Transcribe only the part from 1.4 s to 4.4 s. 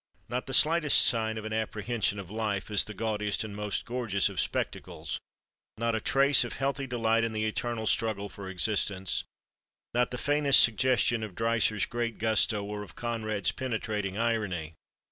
an apprehension of life as the gaudiest and most gorgeous of